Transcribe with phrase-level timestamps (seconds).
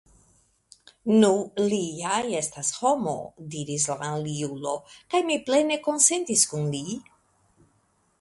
[1.23, 1.27] Nu,
[1.73, 3.13] li ja estas homo,
[3.55, 4.73] diris la aliulo,
[5.13, 6.83] kaj mi plene konsentis kun li.